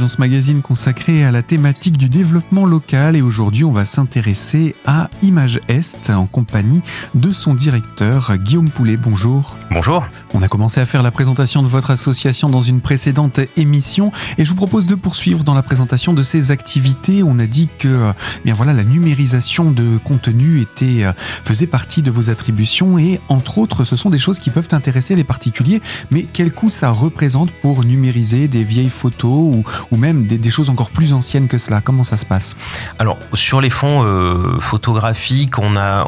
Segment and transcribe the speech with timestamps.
[0.00, 4.74] dans ce magazine consacré à la thématique du développement local et aujourd'hui on va s'intéresser
[4.86, 6.80] à Image Est en compagnie
[7.14, 8.96] de son directeur Guillaume Poulet.
[8.96, 9.58] Bonjour.
[9.70, 10.06] Bonjour.
[10.32, 14.46] On a commencé à faire la présentation de votre association dans une précédente émission et
[14.46, 17.22] je vous propose de poursuivre dans la présentation de ces activités.
[17.22, 18.12] On a dit que euh,
[18.46, 21.12] bien voilà la numérisation de contenu était euh,
[21.44, 25.14] faisait partie de vos attributions et entre autres ce sont des choses qui peuvent intéresser
[25.14, 30.50] les particuliers mais quel coût ça représente pour numériser des vieilles photos ou, même des,
[30.50, 31.80] choses encore plus anciennes que cela.
[31.80, 32.56] Comment ça se passe?
[32.98, 36.06] Alors, sur les fonds euh, photographiques, on a...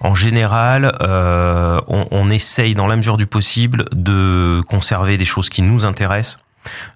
[0.00, 5.48] en général, euh, on, on, essaye dans la mesure du possible de conserver des choses
[5.48, 6.38] qui nous intéressent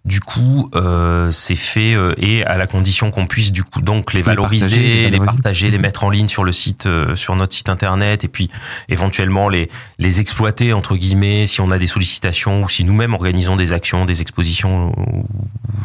[0.04, 4.12] du coup, euh, c'est fait euh, et à la condition qu'on puisse du coup donc
[4.12, 7.68] les valoriser, les partager, les, mettre en ligne sur le site, euh, sur notre site
[7.68, 8.50] internet, et puis
[8.88, 13.56] éventuellement les les exploiter entre guillemets si on a des sollicitations ou si nous-mêmes organisons
[13.56, 15.24] des actions, des expositions ou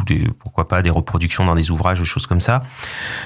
[0.05, 2.63] des, pourquoi pas des reproductions dans des ouvrages, des choses comme ça.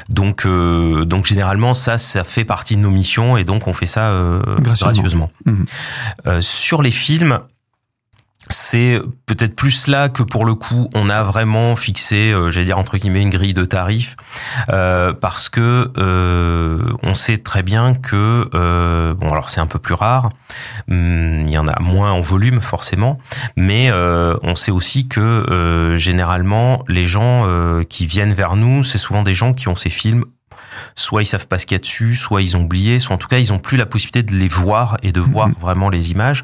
[0.09, 4.14] Donc donc généralement ça ça fait partie de nos missions et donc on fait ça
[4.61, 5.31] gracieusement.
[5.45, 6.42] Mmh.
[6.42, 7.39] sur les films,
[8.50, 12.80] c'est peut-être plus là que pour le coup on a vraiment fixé, euh, j'allais dire
[12.80, 14.16] entre guillemets une grille de tarifs,
[14.70, 18.50] euh, parce que euh, on sait très bien que
[19.20, 20.30] bon alors c'est un peu plus rare,
[20.89, 23.20] hum, il y en a moins en volume forcément,
[23.56, 27.45] mais on sait aussi que généralement les gens
[27.89, 30.23] qui viennent vers nous, c'est souvent des gens qui ont ces films
[30.95, 33.17] soit ils savent pas ce qu'il y a dessus, soit ils ont oublié, soit en
[33.17, 35.59] tout cas ils ont plus la possibilité de les voir et de voir mm-hmm.
[35.59, 36.44] vraiment les images.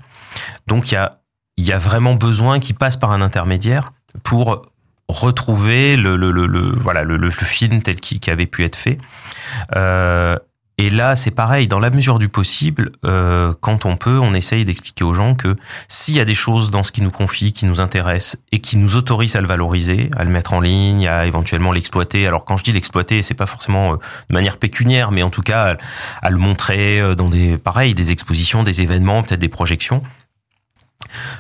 [0.68, 1.20] Donc il y a
[1.58, 3.92] il y a vraiment besoin qu'il passe par un intermédiaire
[4.24, 4.62] pour
[5.10, 8.98] retrouver le, le, le, voilà, le, film tel qu'il avait pu être fait.
[9.76, 10.38] Euh,
[10.80, 14.64] et là, c'est pareil, dans la mesure du possible, euh, quand on peut, on essaye
[14.64, 15.56] d'expliquer aux gens que
[15.88, 18.78] s'il y a des choses dans ce qui nous confie, qui nous intéressent et qui
[18.78, 22.28] nous autorisent à le valoriser, à le mettre en ligne, à éventuellement l'exploiter.
[22.28, 23.96] Alors quand je dis l'exploiter, c'est pas forcément euh,
[24.30, 25.78] de manière pécuniaire, mais en tout cas
[26.22, 30.04] à, le montrer dans des, pareil, des expositions, des événements, peut-être des projections.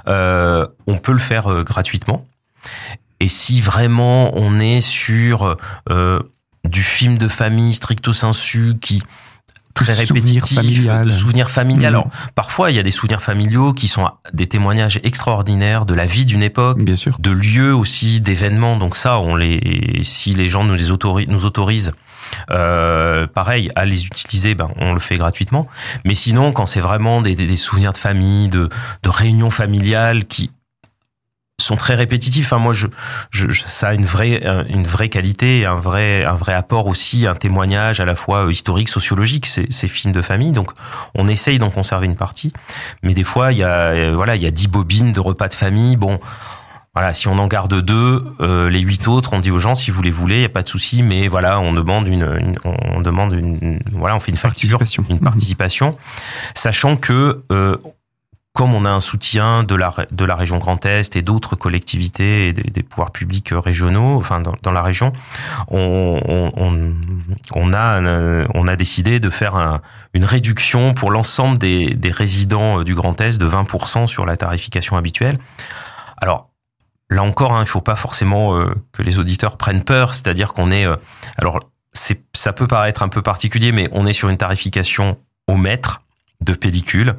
[0.07, 2.25] Euh, on peut le faire euh, gratuitement.
[3.19, 5.57] Et si vraiment on est sur
[5.89, 6.19] euh,
[6.63, 9.01] du film de famille stricto sensu qui
[9.73, 11.11] très répétitif, familial.
[11.11, 11.94] souvenir familial.
[11.94, 11.95] Mmh.
[11.95, 16.06] Alors parfois il y a des souvenirs familiaux qui sont des témoignages extraordinaires de la
[16.06, 17.16] vie d'une époque, Bien sûr.
[17.19, 18.77] de lieux aussi, d'événements.
[18.77, 21.94] Donc ça, on les, si les gens nous les autorisent, nous autorisent
[22.51, 25.67] euh, pareil, à les utiliser, ben, on le fait gratuitement.
[26.05, 28.69] Mais sinon, quand c'est vraiment des, souvenirs de famille, de,
[29.05, 30.51] réunions familiales qui
[31.59, 32.45] sont très répétitifs.
[32.45, 32.88] Enfin, moi, je,
[33.65, 37.99] ça a une vraie, une vraie qualité, un vrai, un vrai apport aussi, un témoignage
[37.99, 40.51] à la fois historique, sociologique, ces, ces films de famille.
[40.51, 40.71] Donc,
[41.15, 42.53] on essaye d'en conserver une partie,
[43.01, 45.55] mais des fois, il y a, voilà, il y a dix bobines de repas de
[45.55, 45.95] famille.
[45.95, 46.19] Bon,
[46.97, 49.91] voilà, si on en garde deux, euh, les huit autres, on dit aux gens si
[49.91, 53.01] vous les voulez, il y a pas de souci, mais voilà, on demande une, on
[53.01, 55.05] demande une, voilà, on fait une facture, participation.
[55.15, 55.97] une participation,
[56.55, 57.77] sachant que euh,
[58.53, 62.47] comme on a un soutien de la, de la région Grand Est et d'autres collectivités
[62.47, 65.13] et des, pouvoirs publics régionaux, enfin dans, dans la région,
[65.67, 66.95] on, on,
[67.53, 68.01] on, a,
[68.55, 69.81] on a décidé de faire un,
[70.15, 74.97] une réduction pour l'ensemble des, des résidents du Grand Est de 20% sur la tarification
[74.97, 75.37] habituelle.
[76.19, 76.49] Alors,
[77.09, 80.72] là encore, hein, il faut pas forcément euh, que les auditeurs prennent peur, c'est-à-dire qu'on
[80.72, 80.95] est, euh,
[81.38, 81.59] alors
[81.94, 86.01] ça peut paraître un peu particulier, mais on est sur une tarification au mètre
[86.41, 87.16] de pellicule,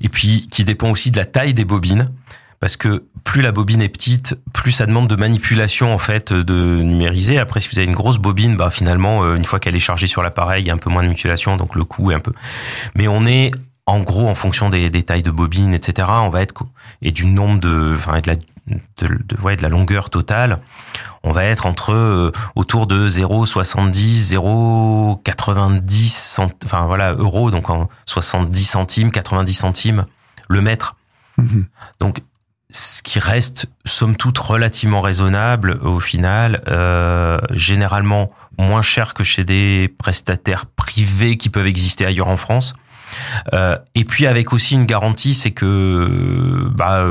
[0.00, 2.10] et puis qui dépend aussi de la taille des bobines,
[2.58, 6.80] parce que plus la bobine est petite, plus ça demande de manipulation en fait de
[6.80, 7.38] numériser.
[7.38, 10.06] Après, si vous avez une grosse bobine, bah finalement, euh, une fois qu'elle est chargée
[10.06, 12.20] sur l'appareil, il y a un peu moins de manipulation, donc le coût est un
[12.20, 12.32] peu.
[12.96, 13.52] Mais on est
[13.86, 16.54] en gros, en fonction des, des tailles de bobine, etc., on va être
[17.02, 18.36] et du nombre de, enfin, de la
[18.66, 20.58] de, de, ouais, de la longueur totale,
[21.22, 28.64] on va être entre euh, autour de 0,70, 0,90 enfin voilà euros, donc en 70
[28.64, 30.06] centimes, 90 centimes
[30.48, 30.96] le mètre.
[31.38, 31.66] Mhm.
[32.00, 32.18] Donc
[32.70, 39.44] ce qui reste somme toute relativement raisonnable au final, euh, généralement moins cher que chez
[39.44, 42.74] des prestataires privés qui peuvent exister ailleurs en France.
[43.52, 47.04] Euh, et puis avec aussi une garantie, c'est que bah,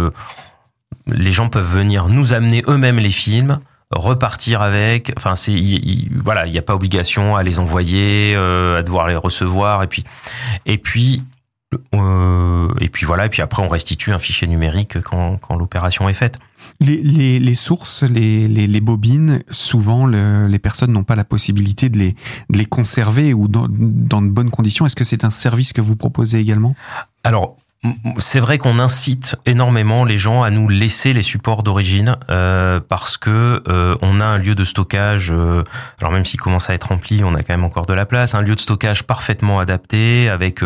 [1.07, 3.59] les gens peuvent venir nous amener eux-mêmes les films
[3.91, 5.59] repartir avec enfin c'est
[6.23, 9.87] voilà il n'y a pas obligation à les envoyer euh, à devoir les recevoir et
[9.87, 10.03] puis
[10.65, 11.23] et puis
[11.93, 16.09] euh, et puis voilà et puis après on restitue un fichier numérique quand, quand l'opération
[16.09, 16.39] est faite
[16.79, 21.97] les, les, les sources, les, bobines, souvent le, les personnes n'ont pas la possibilité de
[21.97, 22.15] les,
[22.49, 24.85] de les conserver ou dans, dans de bonnes conditions.
[24.85, 26.75] Est-ce que c'est un service que vous proposez également?
[27.23, 27.57] Alors
[28.17, 33.17] c'est vrai qu'on incite énormément les gens à nous laisser les supports d'origine euh, parce
[33.17, 35.31] que euh, on a un lieu de stockage.
[35.31, 35.63] Euh,
[35.99, 38.35] alors même s'il commence à être rempli, on a quand même encore de la place.
[38.35, 40.61] Un lieu de stockage parfaitement adapté avec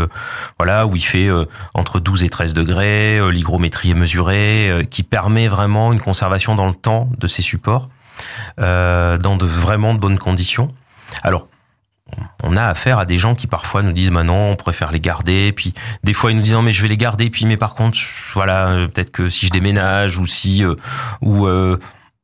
[0.58, 1.30] voilà où il fait
[1.74, 6.76] entre 12 et 13 degrés, l'hygrométrie est mesurée, qui permet vraiment une conservation dans le
[6.76, 7.90] temps de ces supports
[8.58, 10.74] dans de vraiment de bonnes conditions.
[11.24, 11.48] Alors
[12.44, 15.52] on a affaire à des gens qui parfois nous disent bah on préfère les garder.
[15.52, 15.74] Puis
[16.04, 17.30] des fois ils nous disent non mais je vais les garder.
[17.30, 17.98] Puis mais par contre
[18.34, 20.76] voilà euh, peut-être que si je déménage ou si euh,
[21.22, 21.78] ou euh,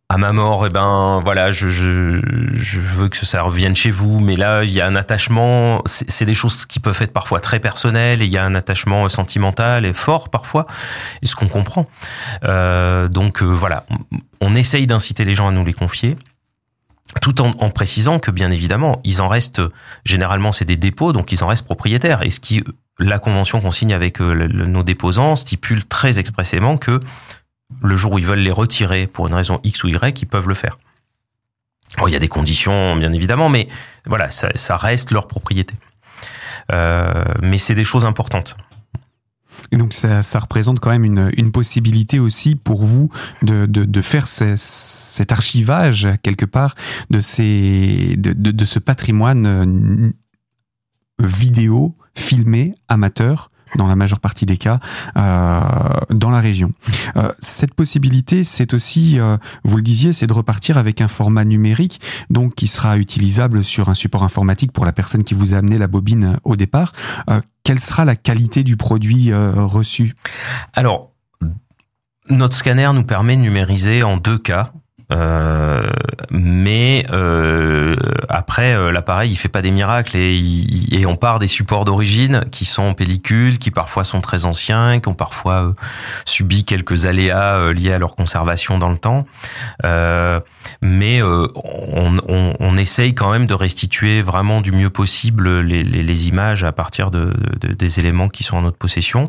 [0.09, 2.21] à ma mort, et eh ben voilà, je, je,
[2.53, 5.81] je, veux que ça revienne chez vous, mais là il y a un attachement.
[5.85, 9.09] C'est des choses qui peuvent être parfois très personnelles et il y a un attachement
[9.09, 10.67] sentimental et fort parfois,
[11.23, 11.87] et ce qu'on comprend.
[12.43, 13.85] donc voilà,
[14.39, 16.15] on essaye d'inciter les gens à nous les confier
[17.21, 19.61] tout en, précisant que bien évidemment, ils en restent
[20.05, 22.23] généralement c'est des dépôts, donc ils en restent propriétaires.
[22.23, 22.63] Et ce qui
[22.99, 26.99] la convention qu'on signe avec euh, nos déposants stipule très expressément que
[27.81, 30.47] le jour où ils veulent les retirer pour une raison X ou Y, ils peuvent
[30.47, 30.77] le faire.
[32.05, 33.67] il y a des conditions bien évidemment, mais
[34.05, 35.75] voilà, ça, reste leur propriété.
[36.71, 38.55] Euh, mais c'est des choses importantes.
[39.77, 43.09] Donc ça, représente quand même une, une, possibilité aussi pour vous
[43.41, 46.75] de, de, de faire cet archivage quelque part
[47.09, 50.11] de, ces, de, de, de ce patrimoine euh,
[51.19, 54.79] vidéo filmé amateur dans la majeure partie des cas,
[55.17, 55.61] euh,
[56.09, 56.71] dans la région.
[57.15, 61.45] Euh, cette possibilité, c'est aussi, euh, vous le disiez, c'est de repartir avec un format
[61.45, 65.57] numérique, donc qui sera utilisable sur un support informatique pour la personne qui vous a
[65.57, 66.93] amené la bobine au départ.
[67.63, 70.15] Quelle sera la qualité du produit reçu?
[70.73, 71.11] Alors,
[72.29, 74.71] notre scanner nous permet de numériser en deux cas.
[75.11, 75.83] Euh,
[76.31, 77.95] mais euh,
[78.29, 82.63] après, euh, l'appareil, il fait pas des miracles et, on part des supports d'origine qui
[82.63, 85.75] sont en pellicule, qui parfois sont très anciens, qui ont parfois
[86.25, 89.25] subi quelques aléas liés à leur conservation dans le temps.
[90.81, 97.11] mais on, essaye quand même de restituer vraiment du mieux possible les, images à partir
[97.11, 99.25] de, de, des éléments qui sont en notre possession.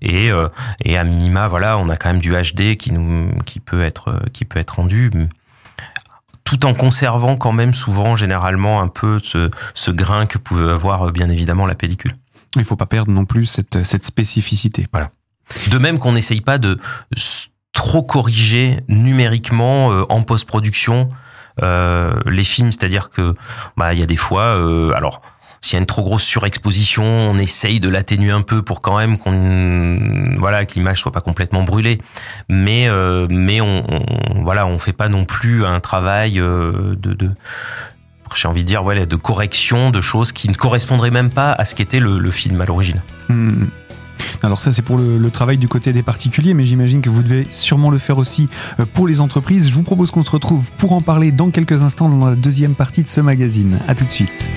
[0.00, 5.10] Et, à minima, voilà, on a quand même du HD qui peut être rendu
[6.50, 11.06] tout en conservant quand même souvent, généralement, un peu ce, ce grain que pouvait avoir
[11.06, 12.16] euh, bien évidemment la pellicule.
[12.56, 14.88] Il ne faut pas perdre non plus cette, cette spécificité.
[14.92, 15.10] Voilà.
[15.70, 16.76] De même qu'on n'essaye pas de
[17.72, 21.08] trop corriger numériquement euh, en post-production
[21.62, 23.36] euh, les films, c'est-à-dire que
[23.76, 25.22] bah il y a des fois, euh, alors
[25.62, 28.96] s'il y a une trop grosse surexposition, on essaye de l'atténuer un peu pour quand
[28.96, 29.18] même
[30.38, 31.98] voilà que l'image soit pas complètement brûlée.
[32.48, 37.30] Mais euh, mais on, on, voilà, on fait pas non plus un travail euh, de,
[38.34, 41.64] j'ai envie de dire voilà de correction de choses qui ne correspondraient même pas à
[41.66, 43.02] ce qu'était le, film à l'origine.
[43.28, 43.66] Mmh.
[44.42, 47.22] Alors ça c'est pour le, le, travail du côté des particuliers, mais j'imagine que vous
[47.22, 48.48] devez sûrement le faire aussi
[48.78, 49.68] euh, pour les entreprises.
[49.68, 52.74] Je vous propose qu'on se retrouve pour en parler dans quelques instants dans la deuxième
[52.74, 53.78] partie de ce magazine.
[53.88, 54.48] À tout de suite.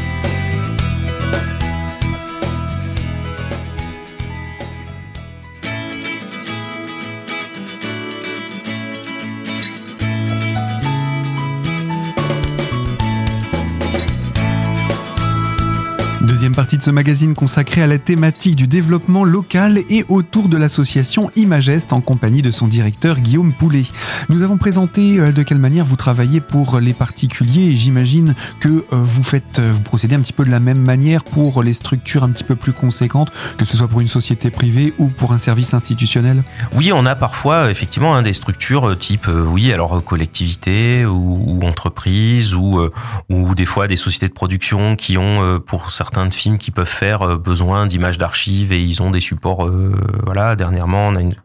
[16.43, 20.57] Deuxième partie de ce magazine consacrée à la thématique du développement local et autour de
[20.57, 23.85] l'association Imagest en compagnie de son directeur Guillaume Poulet.
[24.27, 28.67] Nous avons présenté euh, de quelle manière vous travaillez pour les particuliers et j'imagine que
[28.67, 31.71] euh, vous faites, euh, vous procédez un petit peu de la même manière pour les
[31.71, 35.31] structures un petit peu plus conséquentes, que ce soit pour une société privée ou pour
[35.31, 36.43] un service institutionnel?
[36.75, 42.81] Oui, on a parfois effectivement hein, des structures type, oui, alors collectivité ou, entreprise ou,
[43.29, 47.21] ou des fois des sociétés de production qui ont pour certains films qui peuvent faire
[47.21, 49.65] euh, besoin d'images d'archives et ils ont des supports.
[49.65, 49.91] Euh,
[50.25, 51.35] voilà, dernièrement, on a une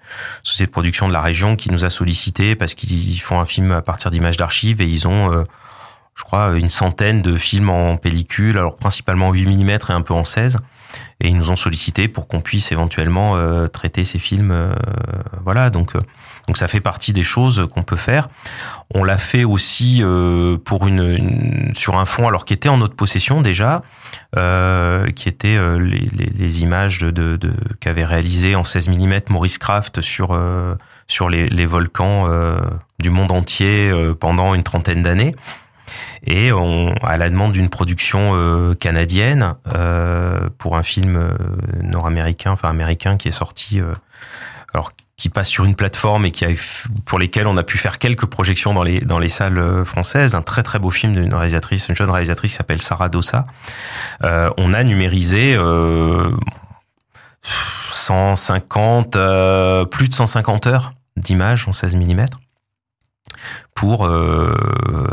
[0.42, 3.72] société de production de la région qui nous a sollicité parce qu'ils font un film
[3.72, 5.44] à partir d'images d'archives et ils ont, euh,
[6.14, 10.14] je crois, une centaine de films en pellicule, alors principalement 8 mm et un peu
[10.14, 10.58] en 16.
[11.20, 13.36] Et ils nous ont sollicité pour qu'on puisse éventuellement
[13.68, 14.74] traiter ces films.
[15.44, 15.94] voilà, donc
[16.48, 18.28] donc ça fait partie des choses qu'on peut faire.
[18.94, 22.96] On l'a fait aussi euh, pour une, sur un fond alors qui était en notre
[22.96, 23.82] possession déjà,
[24.34, 27.38] euh, qui était euh, les, images de,
[27.80, 30.74] qu'avait réalisé en 16 mm Maurice Craft sur euh,
[31.06, 32.58] sur les, volcans euh,
[32.98, 35.34] du monde entier pendant une trentaine d'années.
[36.26, 36.50] Et
[37.02, 39.54] à la demande d'une production canadienne
[40.58, 41.36] pour un film
[41.82, 43.80] nord-américain, enfin américain, qui est sorti
[44.74, 46.48] alors qui passe sur une plateforme et qui a,
[47.04, 50.34] pour lesquels on a pu faire quelques projections dans les dans les salles euh, françaises.
[50.34, 53.46] Un très très beau film d'une réalisatrice, une jeune réalisatrice qui s'appelle Sarah Dossa.
[54.24, 55.54] Euh, on a numérisé.
[55.54, 56.30] Euh,
[57.90, 59.16] 150,
[59.90, 62.24] plus de 150 heures d'images en 16 mm
[63.78, 64.06] pour,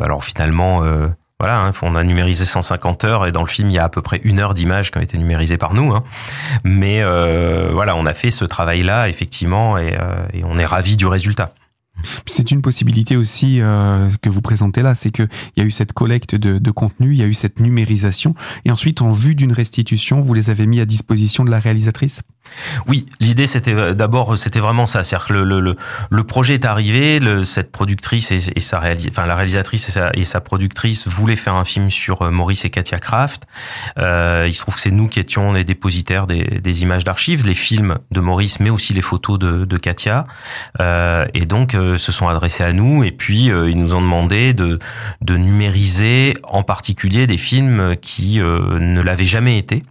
[0.01, 0.81] alors finalement,
[1.39, 3.89] voilà, hein, on a numérisé 150 heures et dans le film il y a à
[3.89, 5.93] peu près une heure d'images qui ont été numérisées par nous.
[5.93, 6.03] Hein.
[6.63, 9.95] Mais voilà, on a fait ce travail-là effectivement et,
[10.43, 11.53] on est ravi du résultat.
[12.25, 15.93] C'est une possibilité aussi euh, que vous présentez là, c'est qu'il y a eu cette
[15.93, 19.53] collecte de, de, contenu, il y a eu cette numérisation, et ensuite, en vue d'une
[19.53, 22.21] restitution, vous les avez mis à disposition de la réalisatrice?
[22.87, 27.71] Oui, l'idée c'était euh, d'abord c'était vraiment ça, c'est-à-dire que le, projet est arrivé, cette
[27.71, 32.21] productrice et, sa réalis, enfin la réalisatrice et sa, productrice voulaient faire un film sur
[32.21, 33.45] euh, Maurice et Katia Kraft.
[33.97, 37.53] Euh, il se trouve que c'est nous qui étions les dépositaires des, images d'archives, les
[37.53, 40.25] films de Maurice, mais aussi les photos de, Katia,
[40.79, 44.79] et donc se sont adressés à nous et puis ils nous ont demandé de,
[45.21, 49.83] de numériser en particulier des films qui ne l'avaient jamais été.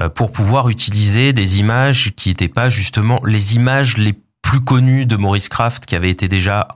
[0.00, 5.04] Euh, pour pouvoir utiliser des images qui n'étaient pas justement les images les plus connues
[5.04, 6.68] de Maurice Kraft qui avaient été déjà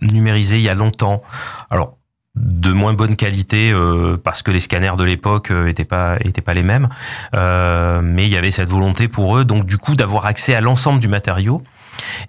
[0.00, 1.22] numérisées il y a longtemps.
[1.70, 1.98] Alors
[2.38, 6.40] de moins bonne qualité euh, parce que les scanners de l'époque euh, étaient pas étaient
[6.40, 6.88] pas les mêmes,
[7.34, 10.60] euh, mais il y avait cette volonté pour eux donc du coup d'avoir accès à
[10.60, 11.62] l'ensemble du matériau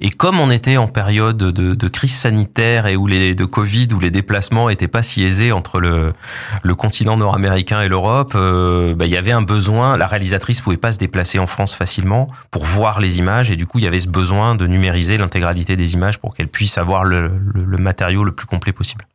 [0.02, 4.00] et comme on était en période de, crise sanitaire et où les de Covid, où
[4.00, 6.14] les déplacements étaient pas si aisés entre le,
[6.64, 9.98] le continent nord-américain et l'Europe, euh, bah, il y avait un besoin.
[9.98, 13.66] La réalisatrice pouvait pas se déplacer en France facilement pour voir les images, et du
[13.66, 17.04] coup, il y avait ce besoin de numériser l'intégralité des images pour qu'elle puisse avoir
[17.04, 19.06] le, le, le matériau le plus complet possible.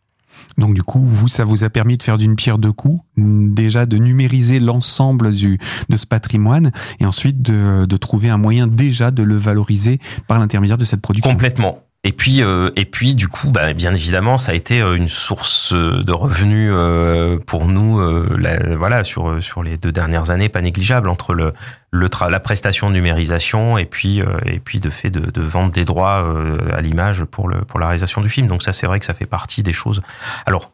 [0.59, 3.87] Donc du coup, vous, ça vous a permis de faire d'une pierre deux coups, déjà
[3.87, 9.23] de numériser l'ensemble de ce patrimoine et ensuite de, de trouver un moyen déjà de
[9.23, 11.31] le valoriser par l'intermédiaire de cette production.
[11.31, 11.84] Complètement.
[12.07, 15.09] Et puis, euh, et puis, du coup, bah, bien évidemment, ça a été euh, une
[15.09, 17.99] source de revenus euh, pour nous,
[18.37, 21.55] la, voilà, sur sur les deux dernières années, pas négligeable entre le,
[21.91, 25.85] le la prestation de numérisation et puis et puis de fait de, de vendre des
[25.85, 26.25] droits
[26.73, 28.47] à l'image pour le pour la réalisation du film.
[28.49, 30.03] Donc ça, c'est vrai que ça fait partie des choses.
[30.47, 30.71] Alors.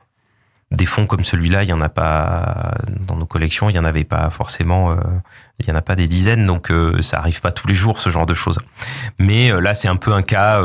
[0.73, 3.85] Des fonds comme celui-là, il y en a pas dans nos collections, il y en
[3.85, 4.97] avait pas forcément,
[5.59, 8.09] il y en a pas des dizaines, donc ça arrive pas tous les jours ce
[8.09, 8.61] genre de choses.
[9.19, 10.63] Mais là, c'est un peu un cas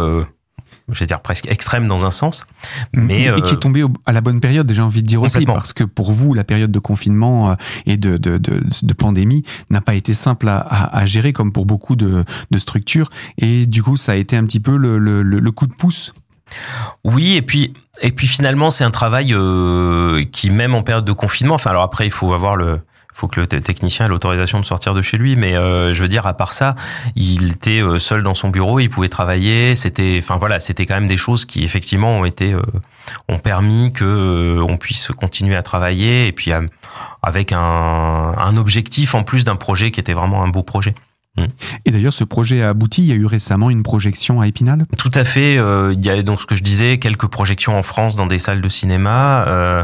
[0.91, 2.45] je vais dire presque extrême dans un sens,
[2.93, 5.45] mais et qui est euh, tombé à la bonne période, j'ai envie de dire aussi,
[5.45, 9.43] parce que pour vous, la période de confinement euh, et de, de, de, de pandémie
[9.69, 13.81] n'a pas été simple à, à, gérer comme pour beaucoup de, de structures, et du
[13.81, 16.13] coup, ça a été un petit peu le, le, le coup de pouce.
[17.03, 21.13] Oui, et puis et puis finalement, c'est un travail euh, qui, même en période de
[21.13, 22.81] confinement, enfin alors après, il faut avoir le
[23.15, 25.37] faut que le technicien ait l'autorisation de sortir de chez lui.
[25.37, 26.75] Mais euh, je veux dire, à part ça,
[27.15, 29.73] il était euh, seul dans son bureau, il pouvait travailler.
[29.75, 32.61] C'était, enfin voilà, c'était quand même des choses qui effectivement ont été, euh,
[33.29, 36.51] ont permis que on puisse continuer à travailler et puis
[37.23, 37.57] avec un,
[38.37, 40.93] un objectif en plus d'un projet qui était vraiment un beau projet.
[41.85, 43.01] Et d'ailleurs, ce projet a abouti.
[43.03, 44.85] Il y a eu récemment une projection à Épinal?
[44.97, 45.57] Tout à fait.
[45.57, 48.39] Euh, il y a donc ce que je disais, quelques projections en France dans des
[48.39, 49.45] salles de cinéma.
[49.47, 49.83] Euh,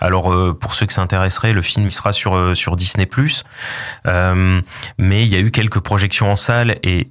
[0.00, 3.08] alors, euh, pour ceux qui s'intéresseraient, le film il sera sur sur Disney+.
[4.98, 7.08] mais il y a eu quelques projections en salle et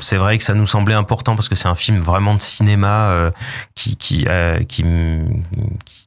[0.00, 3.30] c'est vrai que ça nous semblait important parce que c'est un film vraiment de cinéma
[3.74, 4.26] qui qui,
[4.68, 4.84] qui,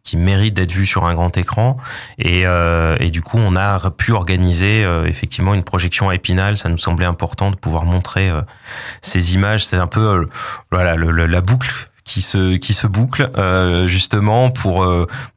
[0.04, 1.78] qui mérite d'être vu sur un grand écran.
[2.20, 6.58] Et, euh, et, du coup, on a pu organiser euh, effectivement une projection à Épinal.
[6.58, 8.42] Ça nous semblait important de pouvoir montrer euh,
[9.02, 9.66] ces images.
[9.66, 10.26] C'est un peu euh,
[10.72, 13.30] voilà la boucle qui se qui se boucle
[13.88, 14.86] justement pour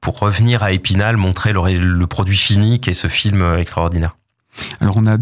[0.01, 4.17] pour revenir à Épinal, montrer le, le produit fini qui est ce film extraordinaire.
[4.81, 5.17] Alors on a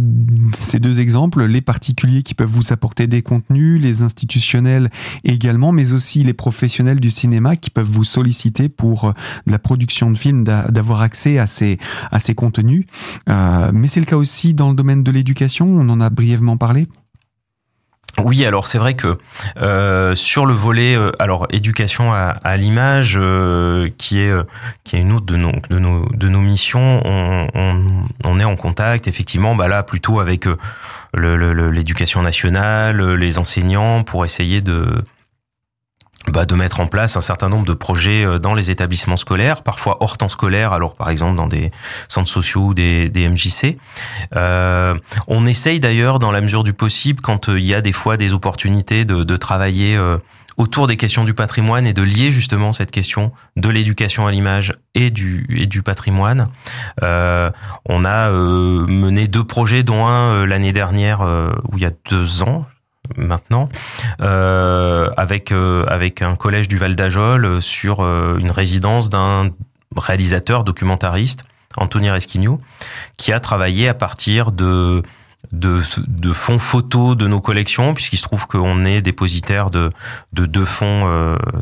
[0.55, 4.91] ces deux exemples, les particuliers qui peuvent vous apporter des contenus, les institutionnels
[5.25, 9.13] également, mais aussi les professionnels du cinéma qui peuvent vous solliciter pour euh,
[9.47, 11.79] de la production de films, d'avoir accès à ces,
[12.11, 12.87] à ces contenus.
[13.29, 16.57] Euh, mais c'est le cas aussi dans le domaine de l'éducation, on en a brièvement
[16.57, 16.87] parlé.
[18.23, 19.19] Oui, alors c'est vrai que
[19.61, 24.33] euh, sur le volet, euh, alors éducation à, l'image, euh, qui est
[24.85, 27.87] qui est une autre de nos de nos de nos missions, on, on,
[28.25, 30.47] on est en contact effectivement, bah là plutôt avec
[31.15, 34.87] l'éducation nationale, les enseignants pour essayer de
[36.33, 39.63] bah, de mettre en place un certain nombre de projets euh, dans les établissements scolaires,
[39.63, 41.71] parfois hors temps scolaire, alors par exemple dans des
[42.09, 43.77] centres sociaux ou des, des MJC.
[44.35, 44.95] Euh,
[45.29, 48.17] on essaye d'ailleurs, dans la mesure du possible, quand euh, il y a des fois
[48.17, 49.99] des opportunités de, travailler
[50.57, 54.73] autour des questions du patrimoine et de lier justement cette question de l'éducation à l'image
[54.95, 56.45] et du, et du patrimoine.
[57.03, 62.65] On a mené deux projets, dont un l'année dernière, où il y a deux ans,
[63.17, 63.69] maintenant,
[64.23, 69.51] euh, avec euh, avec un collège du Val d'Ajol sur euh, une résidence d'un
[69.97, 71.45] réalisateur documentariste,
[71.77, 72.61] Anthony Resquigno,
[73.17, 75.03] qui a travaillé à partir de
[75.53, 79.91] de, fonds photos de nos collections, puisqu'il se trouve qu'on est dépositaire de,
[80.33, 81.07] de deux fonds,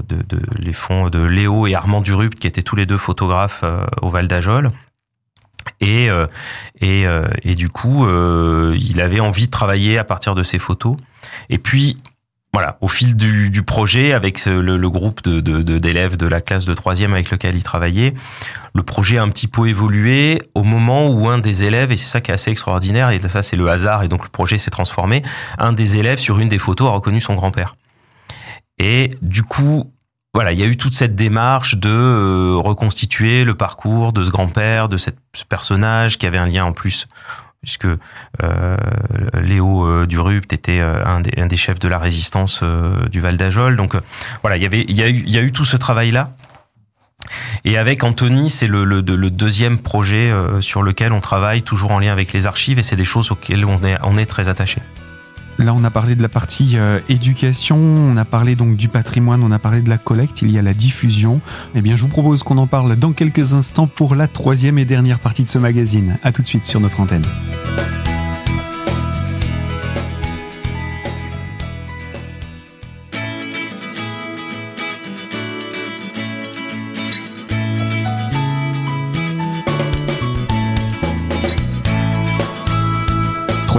[0.08, 0.24] de,
[0.56, 3.64] les fonds de Léo et Armand Durup, qui étaient tous les deux photographes
[4.00, 4.70] au Val d'Ajol.
[5.80, 6.08] Et,
[6.80, 7.04] et,
[7.42, 8.06] et, du coup,
[8.74, 10.96] il avait envie de travailler à partir de ces photos.
[11.50, 11.96] Et puis,
[12.52, 17.14] voilà, au fil du, projet, avec le, groupe d'élèves de, de, la classe de troisième
[17.14, 18.12] avec lequel il travaillait,
[18.74, 22.08] le projet a un petit peu évolué au moment où un des élèves, et c'est
[22.08, 24.70] ça qui est assez extraordinaire, et ça c'est le hasard, et donc le projet s'est
[24.70, 25.22] transformé,
[25.56, 27.74] un des élèves sur une des photos a reconnu son grand-père.
[28.78, 29.91] Et du coup,
[30.34, 34.30] voilà, il y a eu toute cette démarche de euh, reconstituer le parcours de ce
[34.30, 35.10] grand-père, de ce
[35.46, 37.06] personnage qui avait un lien en plus
[37.60, 38.76] puisque euh,
[39.40, 42.64] Léo euh, Durupt était un des, chefs de la résistance
[43.12, 43.76] du Val d'Ajol.
[43.76, 43.94] Donc
[44.40, 46.34] voilà, il y avait, il y a eu, il y a eu tout ce travail-là.
[47.64, 52.00] Et avec Anthony, c'est le, le, le, deuxième projet sur lequel on travaille, toujours en
[52.00, 54.80] lien avec les archives, et c'est des choses auxquelles on est, on est très attaché.
[55.62, 59.44] Là, on a parlé de la partie euh, éducation, on a parlé donc du patrimoine,
[59.44, 61.40] on a parlé de la collecte, il y a la diffusion.
[61.76, 64.84] Eh bien, je vous propose qu'on en parle dans quelques instants pour la troisième et
[64.84, 66.18] dernière partie de ce magazine.
[66.24, 67.24] À tout de suite sur notre antenne.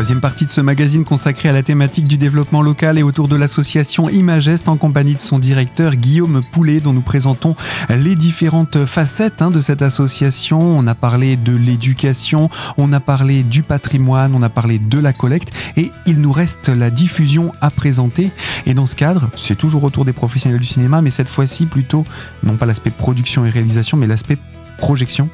[0.04, 3.38] Troisième partie de ce magazine consacré à la thématique du développement local et autour de
[3.38, 7.56] l'association Imagest en compagnie de son directeur Guillaume Poulet dont nous présentons
[7.88, 10.60] les différentes facettes hein, de cette association.
[10.60, 15.14] On a parlé de l'éducation, on a parlé du patrimoine, on a parlé de la
[15.14, 18.32] collecte et il nous reste la diffusion à présenter.
[18.66, 22.06] Et dans ce cadre, c'est toujours autour des professionnels du cinéma mais cette fois-ci plutôt
[22.44, 24.38] non pas l'aspect production et réalisation mais l'aspect
[24.78, 25.30] projection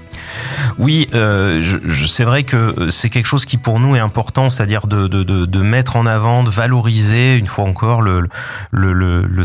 [0.77, 1.62] Oui, euh,
[2.08, 6.05] c'est vrai que c'est quelque chose qui pour nous est important, c'est-à-dire de, mettre en
[6.05, 8.27] avant, de valoriser une fois encore le,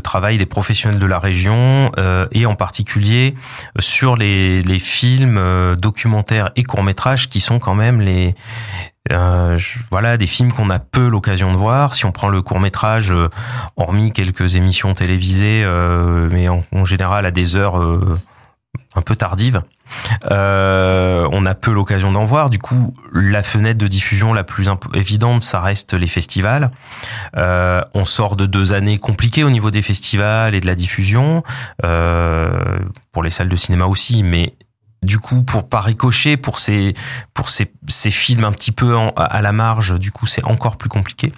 [0.02, 3.34] travail des professionnels de la région euh, et en particulier
[3.78, 8.34] sur les, films euh, documentaires et courts-métrages qui sont quand même les,
[9.12, 9.58] euh,
[9.90, 11.94] voilà des films qu'on a peu l'occasion de voir.
[11.94, 13.28] Si on prend le court métrage, euh,
[13.76, 18.18] hormis quelques émissions télévisées, euh, mais en, général à des heures euh,
[18.94, 19.62] un peu tardives,
[20.30, 22.50] euh, on a peu l'occasion d'en voir.
[22.50, 26.70] Du coup, la fenêtre de diffusion la plus évidente, ça reste les festivals.
[27.36, 31.42] Euh, on sort de deux années compliquées au niveau des festivals et de la diffusion,
[31.84, 32.78] euh,
[33.12, 34.54] pour les salles de cinéma aussi, mais
[35.02, 36.94] du coup, pour pas ricocher, pour ces,
[37.34, 41.30] pour films un petit peu à la marge, du coup, c'est encore plus compliqué.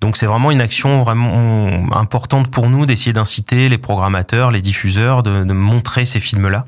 [0.00, 5.24] Donc, c'est vraiment une action vraiment importante pour nous d'essayer d'inciter les programmateurs, les diffuseurs,
[5.24, 6.64] de montrer ces films-là.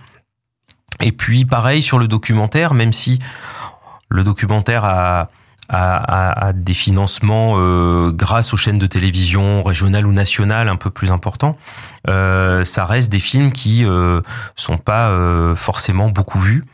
[1.01, 3.19] Et puis pareil sur le documentaire, même si
[4.09, 5.29] le documentaire a,
[6.53, 11.57] des financements euh, grâce aux chaînes de télévision régionales ou nationales un peu plus importants,
[12.09, 14.21] euh, ça reste des films qui euh,
[14.57, 16.65] sont pas euh, forcément beaucoup vus.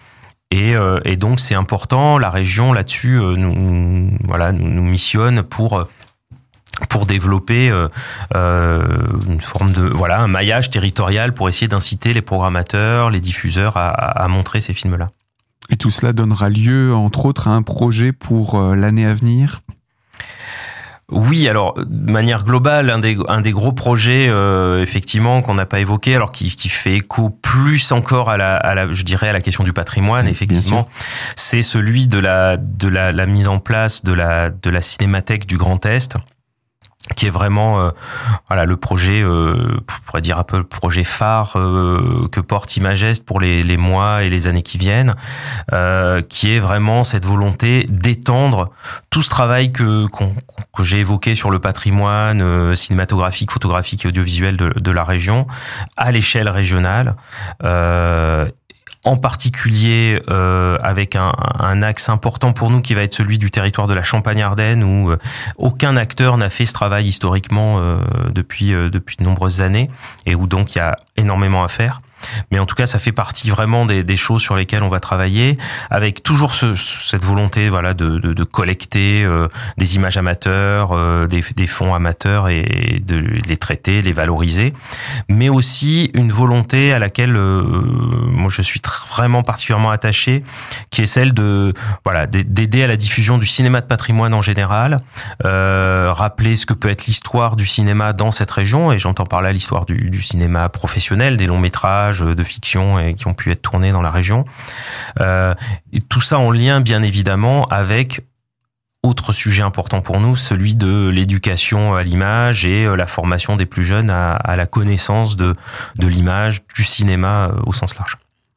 [0.50, 5.42] Et, euh, et donc c'est important, la région là-dessus euh, nous, voilà, nous, nous missionne
[5.42, 5.86] pour
[6.88, 7.88] pour développer euh,
[8.34, 8.82] euh,
[9.26, 13.88] une forme de voilà un maillage territorial pour essayer d'inciter les programmateurs, les diffuseurs à,
[13.90, 15.06] à, montrer ces films-là.
[15.70, 19.60] Et tout cela donnera lieu, entre autres, à un projet pour euh, l'année à venir?
[21.12, 25.66] Oui, alors de manière globale, un des, un des gros projets euh, effectivement qu'on n'a
[25.66, 29.28] pas évoqué, alors qui, qui fait écho plus encore à la, à la, je dirais
[29.28, 30.88] à la question du patrimoine, effectivement,
[31.36, 35.46] c'est celui de la de la, la, mise en place de la de la cinémathèque
[35.46, 36.16] du Grand Est
[37.14, 37.90] qui est vraiment euh,
[38.48, 43.24] voilà le projet euh, pourrait dire un peu le projet phare euh, que porte Imagest
[43.24, 45.14] pour les, mois et les années qui viennent
[45.72, 48.70] euh, qui est vraiment cette volonté d'étendre
[49.10, 50.24] tout ce travail que qu
[50.76, 55.46] que j'ai évoqué sur le patrimoine euh, cinématographique photographique et audiovisuel de, la région
[55.96, 57.16] à l'échelle régionale
[59.06, 61.32] en particulier euh, avec un,
[61.82, 65.18] axe important pour nous qui va être celui du territoire de la Champagne-Ardenne où euh,
[65.56, 67.98] aucun acteur n'a fait ce travail historiquement euh,
[68.30, 69.88] depuis euh, depuis de nombreuses années
[70.26, 72.00] et où donc il y a énormément à faire.
[72.50, 75.58] Mais en tout cas, ça fait partie vraiment des, choses sur lesquelles on va travailler,
[75.90, 81.94] avec toujours ce, cette volonté, voilà, de, collecter euh, des images amateurs, euh, des, fonds
[81.94, 84.72] amateurs et de les traiter, les valoriser,
[85.28, 87.62] mais aussi une volonté à laquelle euh,
[88.30, 90.44] moi je suis vraiment particulièrement attaché,
[90.90, 91.74] qui est celle de,
[92.04, 94.96] voilà, d'aider à la diffusion du cinéma de patrimoine en général,
[95.44, 99.52] rappeler ce que peut être l'histoire du cinéma dans cette région, et j'entends par là
[99.52, 103.92] l'histoire du cinéma professionnel, des longs métrages de fiction et qui ont pu être tournés
[103.92, 104.44] dans la région.
[105.20, 105.54] Euh,
[106.08, 108.22] tout ça en lien, bien évidemment, avec
[109.02, 113.84] autre sujet important pour nous, celui de l'éducation à l'image et la formation des plus
[113.84, 115.52] jeunes à, la connaissance de,
[115.94, 118.16] de l'image, du cinéma au sens large.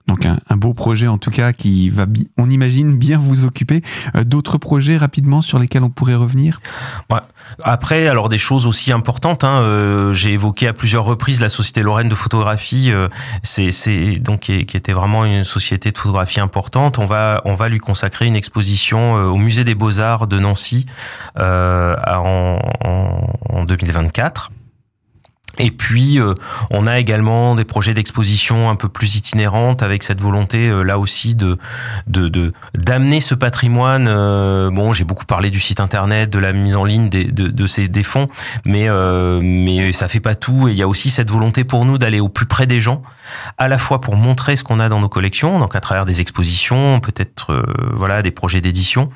[0.09, 2.07] Donc un, beau projet en tout cas qui va,
[2.39, 3.83] on imagine, bien vous occuper.
[4.15, 6.61] Euh, d'autres projets rapidement sur lesquels on pourrait revenir?
[7.11, 7.19] Ouais.
[7.63, 9.43] Après, alors des choses aussi importantes.
[9.43, 12.91] Hein, euh, J'ai évoqué à plusieurs reprises la Société Lorraine de photographie.
[12.91, 13.07] Euh,
[13.43, 13.69] c'est
[14.19, 16.97] donc qui, était vraiment une société de photographie importante.
[16.97, 20.87] On va on va lui consacrer une exposition au Musée des Beaux Arts de Nancy
[21.37, 24.49] en, en, en 2024.
[25.59, 26.33] Et puis, euh,
[26.71, 30.97] on a également des projets d'exposition un peu plus itinérantes avec cette volonté euh, là
[30.97, 31.57] aussi de
[32.07, 34.07] de d'amener ce patrimoine.
[34.07, 37.47] Euh, bon, j'ai beaucoup parlé du site internet, de la mise en ligne des de,
[37.47, 38.29] de ces des fonds,
[38.65, 38.87] mais
[39.41, 40.69] mais ça fait pas tout.
[40.69, 43.01] Et il y a aussi cette volonté pour nous d'aller au plus près des gens,
[43.57, 46.21] à la fois pour montrer ce qu'on a dans nos collections, donc à travers des
[46.21, 49.09] expositions, peut-être voilà des projets d'édition,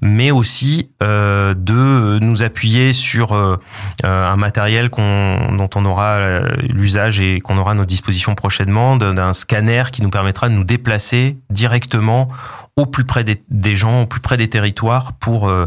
[0.00, 3.34] mais aussi de nous appuyer sur
[4.02, 8.96] un matériel qu'on dont on aura euh, l'usage et qu'on aura à nos dispositions prochainement
[8.96, 12.28] d'un scanner qui nous permettra de nous déplacer directement
[12.76, 15.66] au plus près des, gens, au plus près des territoires pour euh,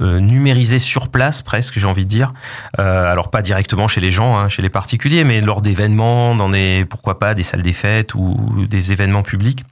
[0.00, 2.32] euh, numériser sur place presque, j'ai envie de dire.
[2.76, 6.84] alors pas directement chez les gens, hein, chez les particuliers, mais lors d'événements, dans des
[6.88, 9.64] pourquoi pas des salles des fêtes ou des événements publics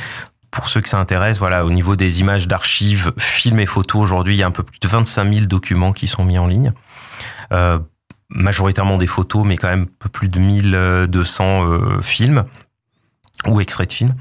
[0.51, 4.35] pour ceux que ça intéresse, voilà, au niveau des images d'archives, films et photos, aujourd'hui,
[4.35, 6.73] il y a un peu plus de 25 000 documents qui sont mis en ligne.
[7.53, 7.79] Euh,
[8.31, 12.45] majoritairement des photos, mais quand même un peu plus de 1200 euh, films
[13.47, 14.15] ou extraits de films.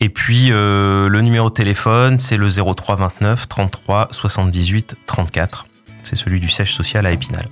[0.00, 5.66] Et puis, euh, le numéro de téléphone, c'est le 03 29 33 78 34.
[6.02, 7.48] C'est celui du siège social à Épinal.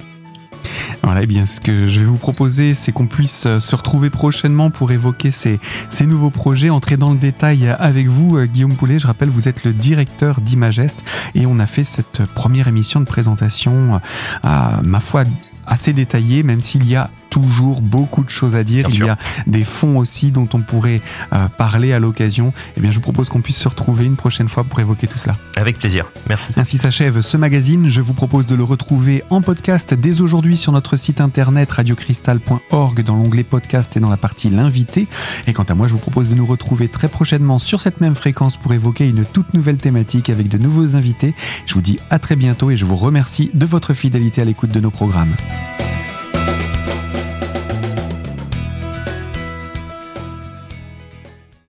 [1.03, 4.11] Voilà, eh bien ce que je vais vous proposer, c'est qu'on puisse euh, se retrouver
[4.11, 5.59] prochainement pour évoquer ces,
[6.01, 8.99] nouveaux projets, entrer dans le détail avec vous, euh, Guillaume Poulet.
[8.99, 13.07] Je rappelle, vous êtes le directeur d'Imagest et on a fait cette première émission de
[13.07, 14.01] présentation
[14.45, 14.49] euh,
[14.83, 15.25] ma foi
[15.67, 18.87] assez détaillée, même s'il y a toujours beaucoup de choses à dire.
[18.91, 21.03] Il y a des fonds aussi dont on pourrait
[21.35, 22.55] euh, parler à l'occasion.
[22.79, 25.19] Eh bien, je vous propose qu'on puisse se retrouver une prochaine fois pour évoquer tout
[25.19, 25.37] cela.
[25.59, 26.07] Avec plaisir.
[26.31, 26.49] Merci.
[26.57, 27.91] Ainsi s'achève ce magazine.
[27.91, 33.03] Je vous propose de le retrouver en podcast dès aujourd'hui sur notre site internet radiocristal.org
[33.03, 35.07] dans l'onglet podcast et dans la partie l'invité.
[35.47, 38.15] Et quant à moi, je vous propose de nous retrouver très prochainement sur cette même
[38.15, 41.35] fréquence pour évoquer une toute nouvelle thématique avec de nouveaux invités.
[41.67, 44.71] Je vous dis à très bientôt et je vous remercie de votre fidélité à l'écoute
[44.71, 45.35] de nos programmes.